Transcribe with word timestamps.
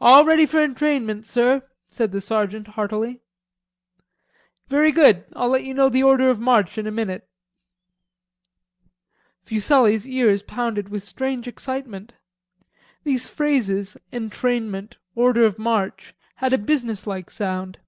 "All 0.00 0.24
ready 0.24 0.46
for 0.46 0.60
entrainment, 0.66 1.26
sir," 1.26 1.60
said 1.84 2.10
the 2.10 2.22
sergeant 2.22 2.68
heartily. 2.68 3.20
"Very 4.68 4.90
good, 4.90 5.26
I'll 5.36 5.50
let 5.50 5.64
you 5.64 5.74
know 5.74 5.90
the 5.90 6.02
order 6.02 6.30
of 6.30 6.40
march 6.40 6.78
in 6.78 6.86
a 6.86 6.90
minute." 6.90 7.28
Fuselli's 9.44 10.08
ears 10.08 10.42
pounded 10.42 10.88
with 10.88 11.02
strange 11.02 11.46
excitement. 11.46 12.14
These 13.04 13.28
phrases, 13.28 13.98
"entrainment," 14.10 14.96
"order 15.14 15.44
of 15.44 15.58
march," 15.58 16.14
had 16.36 16.54
a 16.54 16.56
businesslike 16.58 17.30
sound. 17.30 17.78